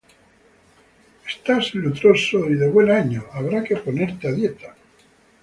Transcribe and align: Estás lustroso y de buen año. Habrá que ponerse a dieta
Estás 1.27 1.75
lustroso 1.75 2.49
y 2.49 2.55
de 2.55 2.67
buen 2.67 2.89
año. 2.89 3.25
Habrá 3.33 3.63
que 3.63 3.75
ponerse 3.75 4.29
a 4.29 4.31
dieta 4.31 4.75